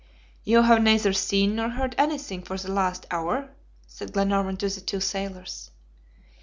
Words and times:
"You 0.43 0.63
have 0.63 0.81
neither 0.81 1.13
seen 1.13 1.55
nor 1.55 1.69
heard 1.69 1.93
anything 1.95 2.41
for 2.41 2.57
the 2.57 2.71
last 2.71 3.05
hour?" 3.11 3.49
said 3.85 4.13
Glenarvan 4.13 4.57
to 4.57 4.69
the 4.69 4.81
two 4.81 4.99
sailors. 4.99 5.69